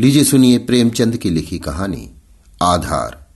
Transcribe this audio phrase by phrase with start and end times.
[0.00, 2.10] लीजिए सुनिए प्रेमचंद की लिखी कहानी,
[2.62, 3.26] आधार,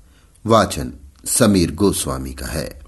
[0.46, 0.92] वाचन,
[1.24, 2.82] समीर गोस्वामी का है।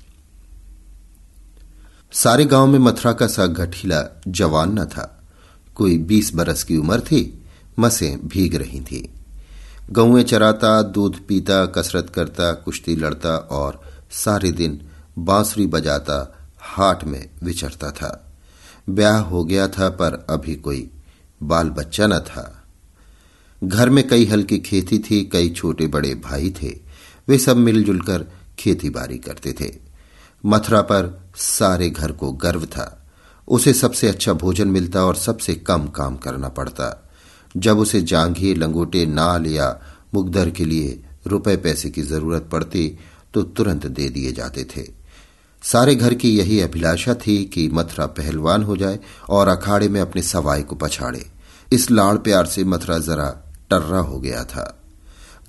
[2.12, 5.24] सारे गाँव में मथुरा का सा गठीला जवान न था।
[5.74, 7.44] कोई बीस बरस की उम्र थी,
[7.78, 9.14] मसें भीग रही थी।
[9.90, 17.30] गौएँ चराता, दूध पीता, कसरत करता, कुश्ती लड़ता और सारे दिन बांसुरी बजाता, हाट में
[17.42, 18.32] विचरता था।
[18.90, 20.90] ब्याह हो गया था, पर अभी कोई
[21.42, 22.57] बाल बच्चा न था।
[23.64, 26.76] घर में कई हल्की खेती थी, कई छोटे बड़े भाई थे।
[27.28, 28.24] वे सब मिलजुल कर
[28.58, 29.72] खेती बाड़ी करते थे।
[30.46, 33.06] मथुरा पर सारे घर को गर्व था।
[33.48, 37.10] उसे सबसे अच्छा भोजन मिलता और सबसे कम काम करना पड़ता।
[37.56, 39.80] जब उसे जांघी, लंगोटे, नाल या
[40.14, 42.98] मुगदर के लिए रुपए पैसे की ज़रूरत पड़ती
[43.34, 44.84] तो तुरंत दे दिए जाते थे।
[45.62, 50.22] सारे घर की यही अभिलाषा थी कि मथुरा पहलवान हो जाए और अखाड़े में अपने
[50.22, 51.26] सवाई को पछाड़े।
[51.72, 54.82] इस लाड़ प्यार से मथुरा जरा टर्रा हो गया था।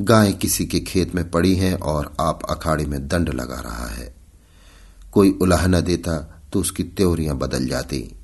[0.02, 4.16] गाय किसी के खेत में पड़ी हैं और आप अखाड़े में दंड लगा रहा है।
[5.12, 8.16] कोई उलाह न देता तो उसकी त्योरियाँ बदल जाती।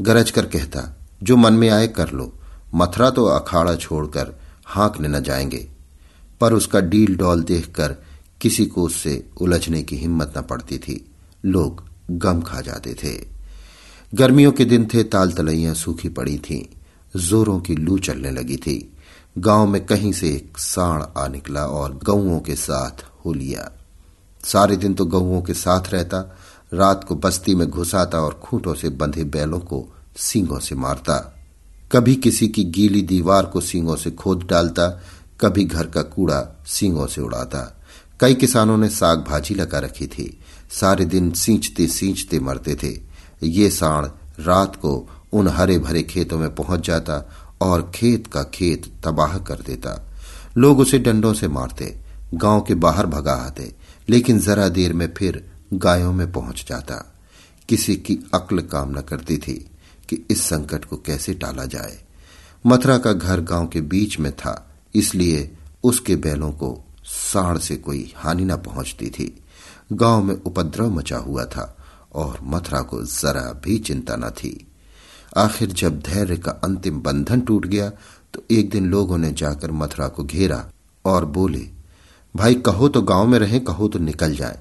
[0.00, 2.32] गरज कर कहता, जो मन में आए कर लो,
[2.74, 4.34] मथुरा तो अखाड़ा छोड़कर
[4.66, 5.68] हाँकने न जाएँगे।
[6.40, 7.96] पर उसका डील डॉल देखकर
[8.40, 11.10] किसी को उससे उलझने की हिम्मत न पड़ती थी।
[11.44, 13.28] लोग गम खा जाते थे।
[14.14, 16.76] गर्मियों के दिन थे ताल तलैया सूखी पड़ी थीं,
[17.20, 18.92] जोरों की लू चलने लगी थी।
[19.38, 23.72] गाँव में कहीं से एक साण आ निकला और गऊओं के साथ हो लिया।
[24.44, 26.36] सारे दिन तो गऊओं के साथ रहता,
[26.74, 31.36] रात को बस्ती में घुसाता और खूंटों से बंधे बैलों को सींगों से मारता।
[31.92, 35.00] कभी किसी की गीली दीवार को सींगों से खोद डालता,
[35.40, 37.80] कभी घर का कूड़ा सींगों से उड़ाता।
[38.20, 40.40] कई किसानों ने साग भाजी लगा रखी थी।
[40.70, 43.00] सारे दिन सींचते सींचते मरते थे।
[43.46, 44.08] ये साण
[44.40, 49.54] रात को उन हरे भरे खेतों में पहुँच जाता और खेत का खेत तबाह कर
[49.54, 50.10] देता।
[50.56, 52.00] लोग उसे डंडों से मारते,
[52.34, 53.74] गाँव के बाहर भगा आते,
[54.08, 57.14] लेकिन जरा देर में फिर गायों में पहुँच जाता।
[57.68, 59.70] किसी की अक्ल काम न करती थी
[60.08, 62.02] कि इस संकट को कैसे टाला जाए।
[62.66, 68.12] मथुरा का घर गाँव के बीच में था, इसलिए उसके बैलों को साढ़ से कोई
[68.16, 69.44] हानि न पहुँचती थी।
[69.92, 71.76] गाँव में उपद्रव मचा हुआ था
[72.12, 74.69] और मथुरा को जरा भी चिंता न थी।
[75.36, 77.90] आखिर जब धैर्य का अंतिम बंधन टूट गया
[78.34, 80.64] तो एक दिन लोगों ने जाकर मथुरा को घेरा
[81.04, 81.66] और बोले,
[82.34, 84.58] भाई, कहो तो गाँव में रहें, कहो तो निकल जाए।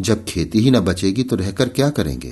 [0.00, 2.30] जब खेती ही न बचेगी तो रहकर क्या करेंगे?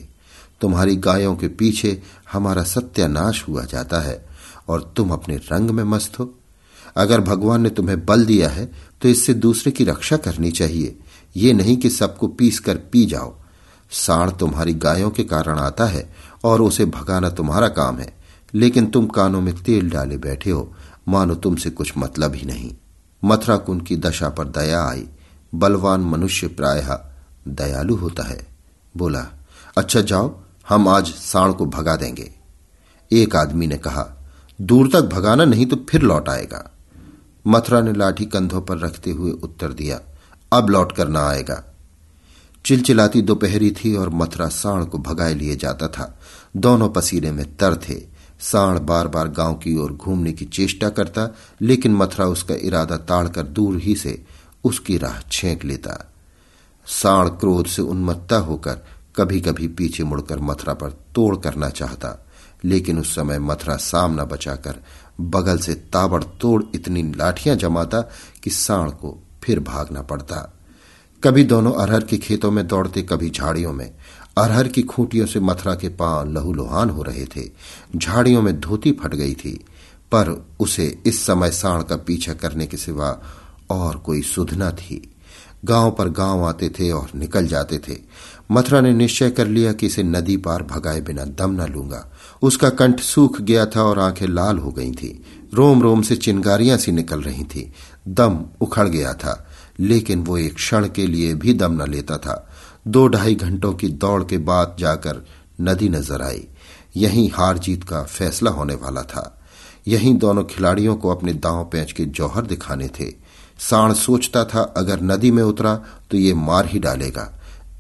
[0.61, 2.01] तुम्हारी गायों के पीछे
[2.33, 4.25] हमारा सत्यानाश हुआ जाता है
[4.69, 6.35] और तुम अपने रंग में मस्त हो।
[6.97, 8.71] अगर भगवान ने तुम्हें बल दिया है
[9.03, 10.99] तो इससे दूसरे की रक्षा करनी चाहिए।
[11.37, 13.35] ये नहीं कि सबको पीस कर पी जाओ।
[13.95, 18.17] साण तुम्हारी गायों के कारण आता है और उसे भगाना तुम्हारा काम है।
[18.55, 20.75] लेकिन तुम कानों में तेल डाले बैठे हो।
[21.09, 22.75] मानो तुमसे कुछ मतलब ही नहीं।
[23.25, 25.09] मथुरा कुंड की दशा पर दया आई।
[25.55, 27.01] बलवान मनुष्य प्रायः
[27.49, 28.47] दयालु होता है।
[28.97, 29.27] बोला
[29.79, 32.35] अच्छा जाओ, हम आज साण को भगा देंगे।
[33.13, 36.71] एक आदमी ने कहा, दूर तक भगाना नहीं तो फिर लौट आएगा।
[37.47, 40.01] मथुरा ने लाठी कंधों पर रखते हुए उत्तर दिया,
[40.53, 41.74] अब लौट कर ना आएगा।
[42.65, 46.19] चिलचिलाती दोपहरी थी और मथुरा साण को भगाए लिए जाता था।
[46.57, 48.01] दोनों पसीने में तर थे।
[48.41, 51.29] साण बार बार गाँव की ओर घूमने की चेष्टा करता,
[51.63, 54.25] लेकिन मथुरा उसका इरादा ताड़कर दूर ही से
[54.65, 56.13] उसकी राह छेंक लेता।
[56.87, 58.85] साण क्रोध से उन्मत्ता होकर
[59.17, 62.27] कभी कभी पीछे मुड़कर मथुरा पर तोड़ करना चाहता,
[62.65, 64.83] लेकिन उस समय मथुरा सामना बचाकर
[65.21, 68.01] बगल से ताबड़तोड़ इतनी लाठियाँ जमाता
[68.43, 70.51] कि साण को फिर भागना पड़ता।
[71.25, 73.91] कभी दोनों अरहर के खेतों में दौड़ते, कभी झाड़ियों में।
[74.39, 77.51] अरहर की खूंटियों से मथुरा के पाँव लहूलुहान हो रहे थे।
[77.97, 79.65] झाड़ियों में धोती फट गई थी,
[80.13, 83.23] पर उसे इस समय साण का पीछा करने के सिवा
[83.71, 85.11] और कोई सुधना थी।
[85.65, 87.97] गाँव पर गाँव आते थे और निकल जाते थे।
[88.53, 92.13] मथुरा ने निश्चय कर लिया कि इसे नदी पार भगाए बिना दम न लूँगा।
[92.43, 95.25] उसका कंठ सूख गया था और आँखें लाल हो गई थी।
[95.55, 97.73] रोम रोम से चिंगारियाँ सी निकल रही थी।
[98.09, 99.47] दम उखड़ गया था।
[99.79, 102.47] लेकिन वो एक क्षण के लिए भी दम न लेता था।
[102.89, 105.25] दो ढाई घंटों की दौड़ के बाद जाकर
[105.61, 106.47] नदी नज़र आई।
[106.97, 109.31] यहीं हार जीत का फैसला होने वाला था।
[109.89, 113.11] यहीं दोनों खिलाड़ियों को अपने दांव पैंच के जौहर दिखाने थे।
[113.61, 115.75] साण सोचता था, अगर नदी में उतरा
[116.11, 117.31] तो ये मार ही डालेगा।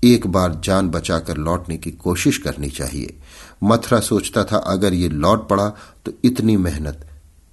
[0.04, 3.16] एक बार जान बचाकर लौटने की कोशिश करनी चाहिए।
[3.62, 5.68] मथुरा सोचता था, अगर ये लौट पड़ा
[6.04, 7.06] तो इतनी मेहनत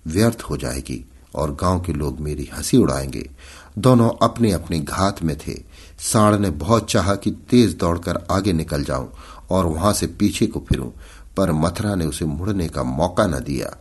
[0.05, 1.05] व्यर्थ हो जाएगी।
[1.35, 3.29] और गाँव के लोग मेरी हँसी उड़ाएँगे।
[3.77, 5.63] दोनों अपने अपने घात में थे।
[5.99, 9.11] साण ने बहुत चाहा कि तेज दौड़कर आगे निकल जाऊँ
[9.49, 10.89] और वहाँ से पीछे को फिरूं,
[11.37, 13.77] पर मथुरा ने उसे मुड़ने का मौका न दिया।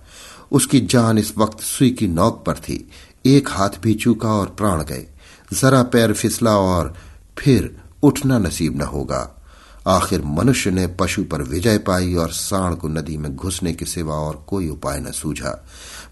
[0.53, 2.91] उसकी जान इस वक्त सुई की नौक पर थी।
[3.27, 5.07] एक हाथ भी चूका और प्राण गए।
[5.53, 6.95] जरा पैर फिसला और
[7.39, 9.40] फिर उठना नसीब न होगा।
[9.87, 14.15] आखिर मनुष्य ने पशु पर विजय पाई और साण को नदी में घुसने के सिवा
[14.15, 15.67] और कोई उपाय न सूझा।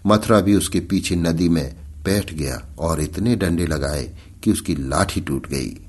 [0.05, 5.21] मथुरा भी उसके पीछे नदी में बैठ गया और इतने डंडे लगाए कि उसकी लाठी
[5.21, 5.79] टूट गई।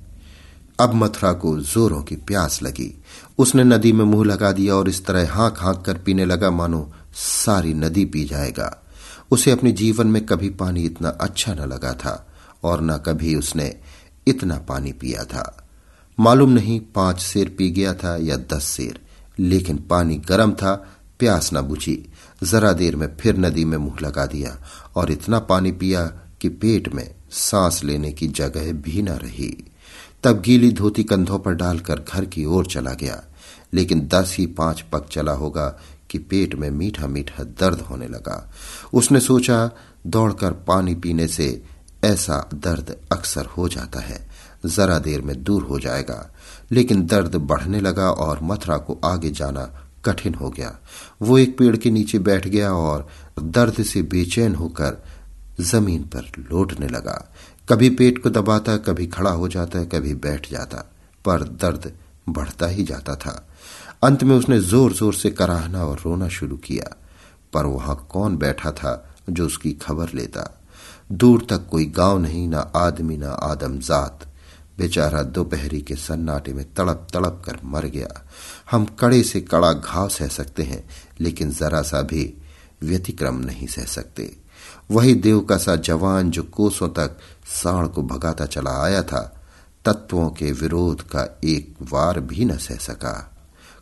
[0.81, 3.03] अब मथुरा को जोरों की प्यास लगी।
[3.39, 6.93] उसने नदी में मुँह लगा दिया और इस तरह हाँक हाँक कर पीने लगा, मानो
[7.15, 8.83] सारी नदी पी जाएगा।
[9.31, 12.27] उसे अपने जीवन में कभी पानी इतना अच्छा न लगा था
[12.65, 13.77] और न कभी उसने
[14.27, 15.70] इतना पानी पिया था।
[16.21, 18.99] मालूम नहीं पाँच शेर पी गया था या दस शेर,
[19.39, 20.75] लेकिन पानी गर्म था,
[21.19, 22.13] प्यास न बुझी।
[22.43, 24.57] जरा देर में फिर नदी में मुँह लगा दिया
[24.97, 26.05] और इतना पानी पिया
[26.41, 29.65] कि पेट में सांस लेने की जगह भी न रही।
[30.25, 33.23] तब गीली धोती कंधों पर डालकर घर की ओर चला गया,
[33.75, 35.81] लेकिन दस ही पाँच पग चला होगा
[36.11, 38.53] कि पेट में मीठा मीठा दर्द होने लगा।
[38.93, 39.71] उसने सोचा,
[40.07, 41.63] दौड़कर पानी पीने से
[42.05, 44.30] ऐसा दर्द अक्सर हो जाता है।
[44.67, 46.31] जरा देर में दूर हो जाएगा।
[46.73, 50.79] लेकिन दर्द बढ़ने लगा और मथुरा को आगे जाना कठिन हो गया।
[51.23, 53.09] वो एक पेड़ के नीचे बैठ गया और
[53.43, 55.05] दर्द से बेचैन होकर
[55.61, 57.33] ज़मीन पर लौटने लगा।
[57.69, 60.91] कभी पेट को दबाता, कभी खड़ा हो जाता, कभी बैठ जाता,
[61.25, 61.93] पर दर्द
[62.29, 63.49] बढ़ता ही जाता था।
[64.03, 66.97] अंत में उसने ज़ोर ज़ोर से कराहना और रोना शुरू किया।
[67.53, 70.61] पर वहाँ कौन बैठा था जो उसकी खबर लेता?
[71.13, 74.30] दूर तक कोई गाँव नहीं, ना आदमी, ना आदमजात।
[74.81, 78.27] बेचारा दोपहरी के सन्नाटे में तड़प तड़प कर मर गया।
[78.71, 80.89] हम कड़े से कड़ा घाव सह सकते हैं,
[81.21, 82.43] लेकिन जरा सा भी
[82.83, 84.37] व्यतिक्रम नहीं सह सकते।
[84.91, 89.43] वही देव का सा जवान जो कोसों तक साण को भगाता चला आया था,
[89.85, 93.37] तत्वों के विरोध का एक वार भी न सह सका।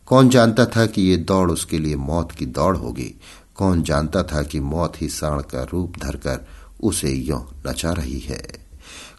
[0.07, 3.21] कौन जानता था कि ये दौड़ उसके लिए मौत की दौड़ होगी?
[3.55, 6.47] कौन जानता था कि मौत ही साण का रूप धरकर
[6.83, 8.68] उसे यो नचा रही है?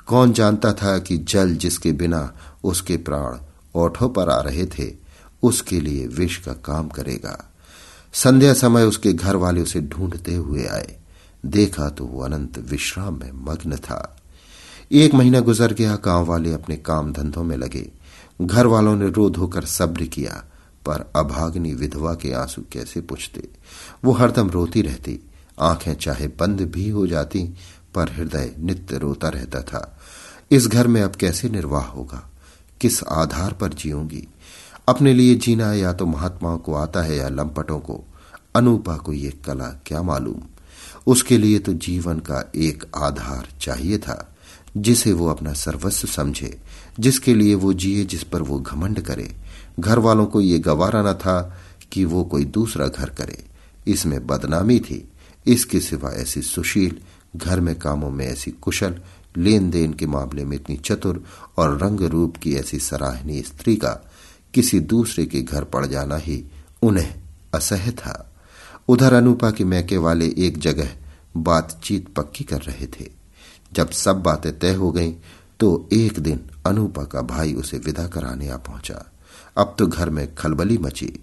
[0.10, 3.38] कौन जानता था कि जल जिसके बिना उसके प्राण
[3.76, 4.94] ओठों पर आ रहे थे,
[5.44, 7.54] उसके लिए विष का काम करेगा।
[8.14, 10.98] संध्या समय उसके घर वाले उसे ढूंढते हुए आए।
[11.46, 14.18] देखा तो वो अनंत विश्राम में मग्न था।
[14.92, 17.92] एक महीना गुजर गया, गाँव वाले अपने काम धंधों में लगे।
[18.42, 20.44] घर वालों ने रो धोकर सब्र किया,
[20.86, 23.48] पर अभाग्नि विधवा के आँसू कैसे पूछते?
[24.06, 25.20] वो हरदम रोती रहती।
[25.60, 27.56] आँखें चाहे बंद भी हो जाती,
[27.96, 29.99] पर हृदय नित्य रोता रहता था।
[30.52, 32.30] इस घर में अब कैसे निर्वाह होगा?
[32.82, 34.28] किस आधार पर जीऊँगी
[34.88, 38.04] अपने लिए जीना या तो महात्माओं को आता है या लंपटों को।
[38.56, 40.42] अनूपा को यह कला क्या मालूम?
[41.08, 44.36] उसके लिए तो जीवन का एक आधार चाहिए था,
[44.78, 46.62] जिसे वो अपना सर्वस्व समझे,
[47.00, 49.36] जिसके लिए वो जिए, जिस पर वो घमंड करे।
[49.80, 51.58] घर वालों को ये गवारा न था
[51.92, 53.46] कि वो कोई दूसरा घर करे।
[53.88, 55.12] इसमें बदनामी थी।
[55.48, 56.98] इसके सिवा ऐसी सुशील,
[57.36, 59.02] घर में कामों में ऐसी कुशल
[59.38, 61.24] लेन देन के मामले में इतनी चतुर
[61.58, 63.92] और रंग रूप की ऐसी सराहनीय स्त्री का
[64.54, 66.44] किसी दूसरे के घर पड़ जाना ही
[66.82, 67.22] उन्हें
[67.54, 68.34] असह्य था।
[68.88, 70.90] उधर अनुपा के मैके वाले एक जगह
[71.38, 73.10] बातचीत पक्की कर रहे थे।
[73.74, 75.14] जब सब बातें तय हो गईं
[75.60, 79.06] तो एक दिन अनुपा का भाई उसे विदा कराने आ पहुँचा।
[79.58, 81.14] अब तो घर में खलबली मची।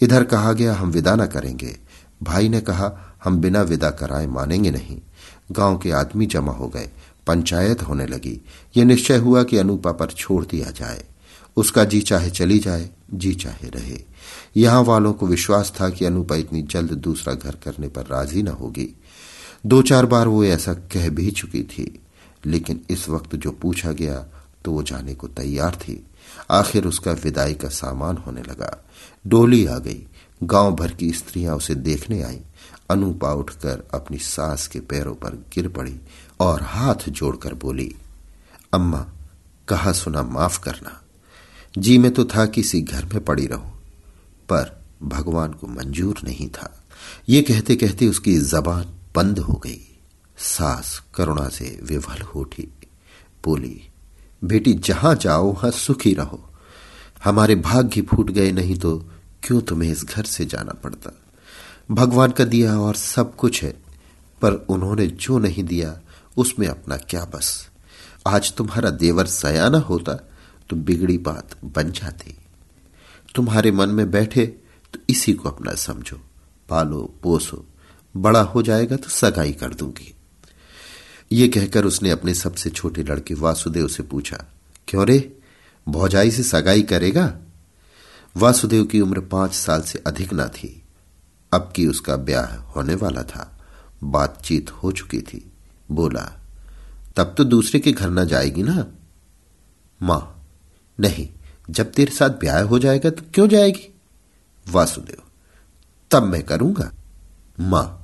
[0.00, 1.76] इधर कहा गया, हम विदा न करेंगे।
[2.22, 5.00] भाई ने कहा, हम बिना विदा कराए मानेंगे नहीं।
[5.52, 6.90] गाँव के आदमी जमा हो गए।
[7.26, 8.40] पंचायत होने लगी।
[8.76, 11.04] ये निश्चय हुआ कि अनुपा पर छोड़ दिया जाए।
[11.56, 14.04] उसका जी चाहे चली जाए, जी चाहे रहे।
[14.56, 18.48] यहाँ वालों को विश्वास था कि अनुपा इतनी जल्द दूसरा घर करने पर राज़ी न
[18.48, 19.00] होगी।
[19.66, 22.00] दो चार बार वो ऐसा कह भी चुकी थी।
[22.46, 24.26] लेकिन इस वक्त जो पूछा गया
[24.64, 26.06] तो वो जाने को तैयार थी।
[26.50, 28.84] आखिर उसका विदाई का सामान होने लगा।
[29.26, 30.06] डोली आ गई।
[30.42, 32.40] गाँव भर की स्त्रियाँ उसे देखने आई।
[32.90, 35.96] अनुपा उठकर अपनी सास के पैरों पर गिर पड़ी।
[36.40, 37.94] और हाथ जोड़कर बोली,
[38.74, 39.06] अम्मा,
[39.68, 41.00] कहा सुना माफ़ करना।
[41.78, 43.70] जी में तो था किसी घर में पड़ी रहूँ,
[44.48, 46.84] पर भगवान को मंजूर नहीं था।
[47.28, 49.98] ये कहते कहते उसकी जबान बंद हो गई।
[50.38, 52.68] सास करुणा से विवल हो उठी।
[53.44, 53.88] बोली,
[54.44, 56.50] बेटी, जहाँ जाओ, वहाँ सुखी रहो।
[57.24, 59.10] हमारे भाग्य फूट गए नहीं तो
[59.42, 61.10] क्यों तुम्हें इस घर से जाना पड़ता?
[61.90, 63.70] भगवान का दिया और सब कुछ है,
[64.42, 66.00] पर उन्होंने जो नहीं दिया
[66.36, 67.68] उसमें अपना क्या बस?
[68.26, 70.14] आज तुम्हारा देवर सयाना होता
[70.70, 72.34] तो बिगड़ी बात बन जाती।
[73.34, 74.46] तुम्हारे मन में बैठे
[74.94, 76.16] तो इसी को अपना समझो।
[76.68, 77.64] पालो, पोसो,
[78.14, 80.14] बड़ा हो जाएगा तो सगाई कर दूँगी।
[81.32, 84.44] ये कहकर उसने अपने सबसे छोटे लड़के वासुदेव से पूछा,
[84.88, 85.36] क्यों रे?
[85.86, 87.32] भौजाई से सगाई करेगा?
[88.36, 90.82] वासुदेव की उम्र पाँच साल से अधिक ना थी।
[91.52, 93.58] अब की उसका ब्याह होने वाला था,
[94.04, 95.50] बातचीत हो चुकी थी।
[95.88, 96.22] बोला,
[97.16, 98.86] तब तो दूसरे के घर न जाएगी ना?
[100.02, 100.46] माँ,
[100.98, 101.28] नहीं,
[101.70, 103.94] जब तेरे साथ ब्याह हो जाएगा तो क्यों जाएगी?
[104.66, 105.22] वासुदेव,
[106.10, 106.90] तब मैं करूँगा।
[107.60, 108.00] माँ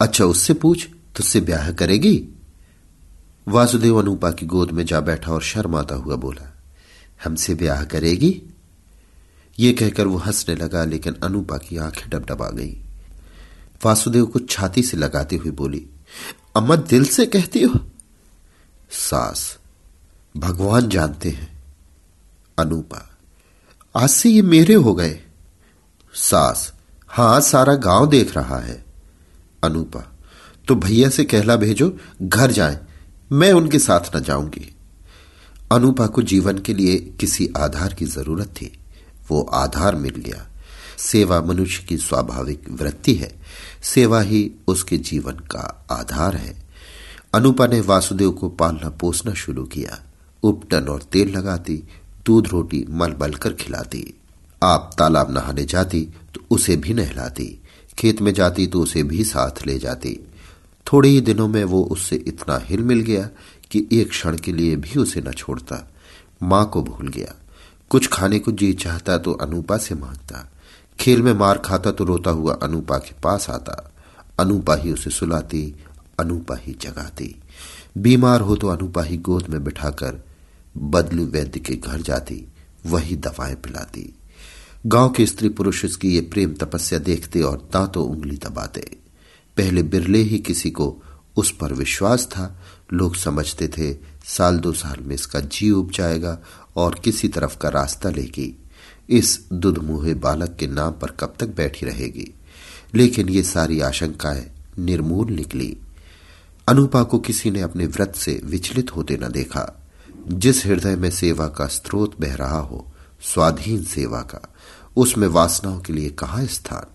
[0.00, 2.28] अच्छा उससे पूछ, तुझसे ब्याह करेगी?
[3.48, 6.56] वासुदेव अनुपा की गोद में जा बैठा और शर्माता हुआ बोला,
[7.24, 8.42] हमसे ब्याह करेगी?
[9.58, 12.76] ये कहकर वो हंसने लगा, लेकिन अनुपा की आँखें डबडबा गई।
[13.84, 15.86] वासुदेव को छाती से लगाते हुए बोली
[16.56, 17.80] अम्मा दिल से कहती हो?
[18.90, 19.58] सास,
[20.36, 21.64] भगवान जानते हैं।
[22.58, 23.18] अनुपा,
[23.96, 25.20] आज से ये मेरे हो गए।
[26.14, 26.72] सास,
[27.08, 28.84] हाँ, सारा गाँव देख रहा है।
[29.64, 30.12] अनुपा
[30.68, 32.80] तो भैया से कहला भेजो, घर जाए।
[33.32, 34.76] मैं उनके साथ न जाऊँगी।
[35.72, 38.78] अनुपा को जीवन के लिए किसी आधार की ज़रूरत थी।
[39.28, 40.48] वो आधार मिल गया।
[40.98, 43.41] सेवा मनुष्य की स्वाभाविक वृत्ति है।
[43.82, 46.62] सेवा ही उसके जीवन का आधार है।
[47.34, 50.02] अनुपा ने वासुदेव को पालना पोसना शुरू किया।
[50.42, 51.82] उपटन और तेल लगाती,
[52.26, 54.14] दूध रोटी मल मल कर खिलाती।
[54.62, 57.62] आप तालाब नहाने जाती तो उसे भी नहलाती।
[57.98, 60.20] खेत में जाती तो उसे भी साथ ले जाती।
[60.92, 63.28] थोड़े ही दिनों में वो उससे इतना हिल मिल गया
[63.70, 65.92] कि एक क्षण के लिए भी उसे न छोड़ता।
[66.42, 67.34] माँ को भूल गया।
[67.90, 70.51] कुछ खाने को जी चाहता तो अनुपा से माँगता।
[71.02, 73.92] खेल में मार खाता तो रोता हुआ अनुपा के पास आता।
[74.38, 75.74] अनुपा ही उसे सुलाती,
[76.20, 77.42] अनुपा ही जगाती।
[77.98, 80.24] बीमार हो तो अनुपा ही गोद में बिठाकर
[80.76, 82.48] बदलू वैद्य के घर जाती,
[82.86, 84.14] वही दवाएँ पिलाती।
[84.86, 88.96] गाँव के स्त्री पुरुष इसकी ये प्रेम तपस्या देखते और दांतों उंगली दबाते।
[89.56, 91.02] पहले बिरले ही किसी को
[91.36, 92.60] उस पर विश्वास था।
[92.92, 96.38] लोग समझते थे, साल दो साल में इसका जी उब जाएगा
[96.76, 98.61] और किसी तरफ़ का रास्ता लेगी।
[99.10, 102.34] इस दुधमुहे बालक के नाम पर कब तक बैठी रहेगी?
[102.94, 105.76] लेकिन ये सारी आशंकाएँ निर्मूल निकली।
[106.68, 109.82] अनुपा को किसी ने अपने व्रत से विचलित होते न देखा।
[110.28, 112.86] जिस हृदय में सेवा का स्रोत बह रहा हो,
[113.20, 114.54] स्वाधीन सेवा का,
[114.96, 116.86] उसमें वासनाओं के लिए कहा स्थान?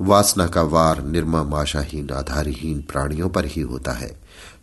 [0.00, 4.20] वासना का वार निर्मम आशाहीन आधारहीन प्राणियों पर ही होता है।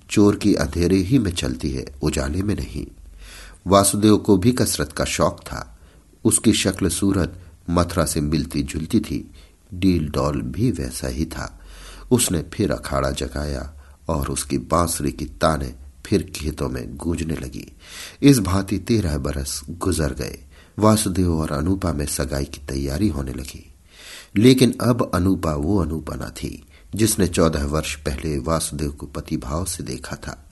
[0.09, 2.87] चोर की अंधेरे ही में चलती है, उजाले में नहीं।
[3.67, 5.74] वासुदेव को भी कसरत का शौक था।
[6.25, 9.31] उसकी शक्ल सूरत मथुरा से मिलती जुलती थी।
[9.73, 11.59] डील डॉल भी वैसा ही था।
[12.11, 13.73] उसने फिर अखाड़ा जगाया
[14.09, 17.71] और उसकी बांसुरी की ताने फिर खेतों में गूंजने लगी।
[18.21, 20.39] इस भांति तेरह बरस गुजर गए।
[20.79, 23.73] वासुदेव और अनुपा में सगाई की तैयारी होने लगी।
[24.35, 26.65] लेकिन अब अनुपा वो अनुपा न थी,
[26.95, 30.45] जिसने चौदह वर्ष पहले वासुदेव को पति भाव से देखा था।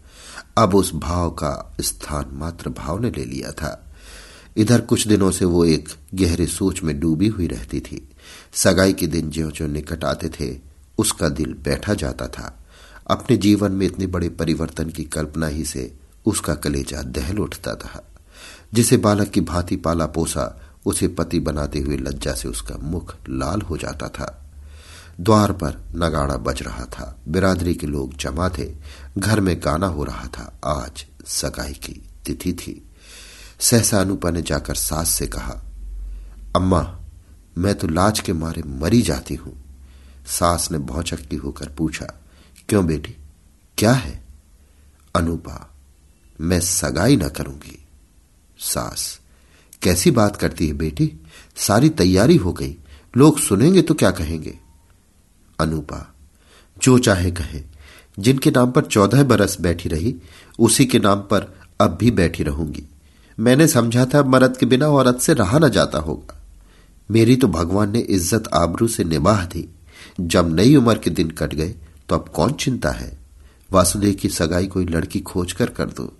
[0.57, 3.92] अब उस भाव का स्थान मात्र भाव ने ले लिया था।
[4.57, 8.09] इधर कुछ दिनों से वो एक गहरे सोच में डूबी हुई रहती थी।
[8.53, 10.59] सगाई के दिन ज्यो ज्यो निकट आते थे,
[10.97, 12.59] उसका दिल बैठा जाता था।
[13.07, 18.07] अपने जीवन में इतने बड़े परिवर्तन की कल्पना ही से उसका कलेजा दहल उठता था।
[18.73, 23.61] जिसे बालक की भांति पाला पोसा, उसे पति बनाते हुए लज्जा से उसका मुख लाल
[23.61, 24.39] हो जाता था।
[25.19, 28.75] द्वार पर नगाड़ा बज रहा था। बिरादरी के लोग जमा थे।
[29.17, 32.89] घर में गाना हो रहा था। आज सगाई की तिथि थी।
[33.59, 35.61] सहसा अनुपा ने जाकर सास से कहा,
[36.55, 36.99] अम्मा,
[37.57, 39.63] मैं तो लाज के मारे मरी जाती हूँ।
[40.25, 42.05] सास ने भौचक्की होकर पूछा,
[42.69, 43.15] क्यों बेटी,
[43.77, 44.23] क्या है?
[45.15, 45.73] अनुपा,
[46.41, 47.85] मैं सगाई न करूँगी।
[48.57, 49.19] सास,
[49.81, 51.13] कैसी बात करती है बेटी?
[51.55, 52.77] सारी तैयारी हो गई।
[53.17, 54.59] लोग सुनेंगे तो क्या कहेंगे?
[55.59, 56.15] अनुपा,
[56.83, 57.63] जो चाहे कहे।
[58.19, 60.15] जिनके नाम पर चौदह बरस बैठी रही,
[60.59, 62.83] उसी के नाम पर अब भी बैठी रहूँगी।
[63.37, 66.39] मैंने समझा था मर्द के बिना औरत से रहा न जाता होगा।
[67.09, 69.67] मेरी तो भगवान ने इज़्ज़त आबरू से निबाह दी।
[70.21, 71.75] जब नई उम्र के दिन कट गए
[72.09, 73.17] तो अब कौन चिंता है?
[73.71, 76.11] वासुदेव की सगाई कोई लड़की खोज कर कर दो।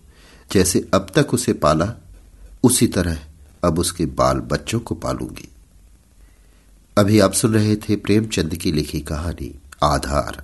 [0.52, 1.94] जैसे अब तक उसे पाला,
[2.64, 3.18] उसी तरह
[3.64, 5.50] अब उसके बाल बच्चों को पालूँगी।
[6.98, 9.54] अभी आप सुन रहे थे प्रेमचंद की लिखी कहानी,
[9.84, 10.44] आधार।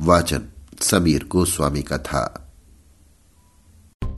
[0.00, 0.42] वाचन,
[0.80, 2.43] समीर गोस्वामी का था।